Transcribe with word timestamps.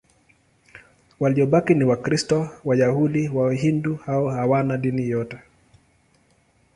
Waliobaki 1.19 1.73
ni 1.75 1.83
Wakristo, 1.85 2.49
Wayahudi, 2.65 3.29
Wahindu 3.29 3.99
au 4.07 4.25
hawana 4.27 4.77
dini 4.77 5.09
yote. 5.09 5.37